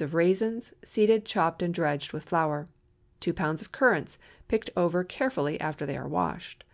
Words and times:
of 0.00 0.12
raisins, 0.12 0.74
seeded, 0.82 1.24
chopped, 1.24 1.62
and 1.62 1.72
dredged 1.72 2.12
with 2.12 2.24
flour. 2.24 2.66
2 3.20 3.32
lbs. 3.32 3.62
of 3.62 3.70
currants, 3.70 4.18
picked 4.48 4.68
over 4.76 5.04
carefully 5.04 5.60
after 5.60 5.86
they 5.86 5.96
are 5.96 6.08
washed. 6.08 6.64